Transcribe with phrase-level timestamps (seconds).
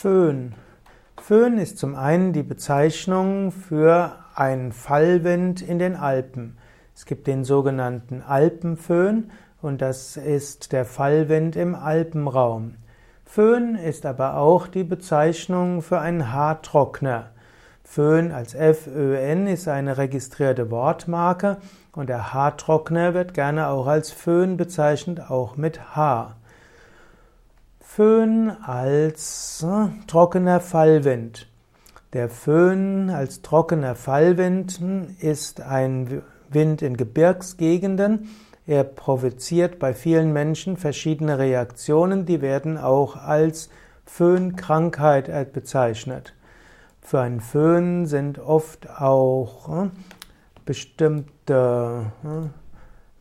[0.00, 0.54] Föhn.
[1.20, 6.56] Föhn ist zum einen die Bezeichnung für einen Fallwind in den Alpen.
[6.94, 12.76] Es gibt den sogenannten Alpenföhn und das ist der Fallwind im Alpenraum.
[13.24, 17.30] Föhn ist aber auch die Bezeichnung für einen Haartrockner.
[17.82, 21.56] Föhn als FÖN ist eine registrierte Wortmarke
[21.90, 26.36] und der Haartrockner wird gerne auch als Föhn bezeichnet, auch mit H.
[27.90, 31.48] Föhn als äh, trockener Fallwind.
[32.12, 38.28] Der Föhn als trockener Fallwind hm, ist ein Wind in Gebirgsgegenden.
[38.66, 43.68] Er provoziert bei vielen Menschen verschiedene Reaktionen, die werden auch als
[44.04, 46.34] Föhnkrankheit bezeichnet.
[47.00, 49.90] Für einen Föhn sind oft auch äh,
[50.66, 52.67] bestimmte äh,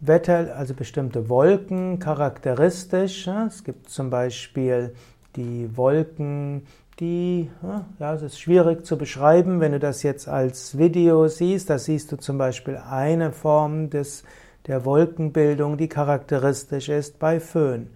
[0.00, 3.26] Wetter, also bestimmte Wolken charakteristisch.
[3.26, 4.94] Es gibt zum Beispiel
[5.36, 6.66] die Wolken,
[7.00, 7.50] die,
[7.98, 11.70] ja, es ist schwierig zu beschreiben, wenn du das jetzt als Video siehst.
[11.70, 14.24] Da siehst du zum Beispiel eine Form des,
[14.66, 17.88] der Wolkenbildung, die charakteristisch ist bei Föhn.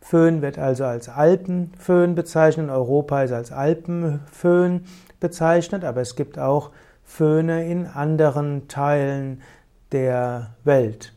[0.00, 4.84] Föhn wird also als Alpenföhn bezeichnet, Europa ist als Alpenföhn
[5.18, 6.70] bezeichnet, aber es gibt auch
[7.02, 9.42] Föhne in anderen Teilen
[9.90, 11.15] der Welt.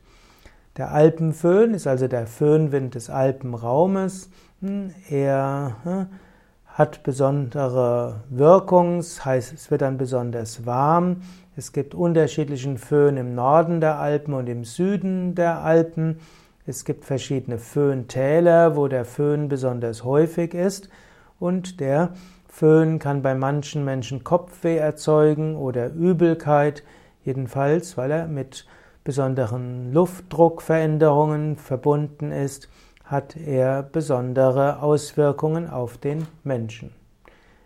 [0.80, 4.30] Der Alpenföhn ist also der Föhnwind des Alpenraumes.
[4.62, 6.06] Hm, er hm,
[6.68, 11.18] hat besondere Wirkung, heißt es wird dann besonders warm.
[11.58, 16.22] Es gibt unterschiedlichen Föhn im Norden der Alpen und im Süden der Alpen.
[16.66, 20.88] Es gibt verschiedene Föhntäler, wo der Föhn besonders häufig ist.
[21.42, 22.14] Und der
[22.48, 26.86] Föhn kann bei manchen Menschen Kopfweh erzeugen oder Übelkeit,
[27.26, 28.66] jedenfalls, weil er mit
[29.04, 32.70] besonderen Luftdruckveränderungen verbunden ist,
[33.04, 36.92] hat er besondere Auswirkungen auf den Menschen.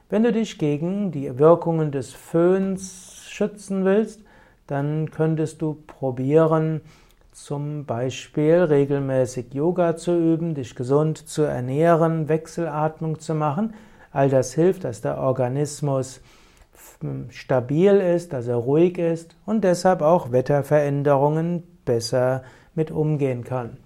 [0.09, 4.21] Wenn du dich gegen die Wirkungen des Föhns schützen willst,
[4.67, 6.81] dann könntest du probieren,
[7.31, 13.73] zum Beispiel regelmäßig Yoga zu üben, dich gesund zu ernähren, Wechselatmung zu machen.
[14.11, 16.22] All das hilft, dass der Organismus
[17.29, 22.44] stabil ist, dass er ruhig ist und deshalb auch Wetterveränderungen besser
[22.75, 23.77] mit umgehen kann.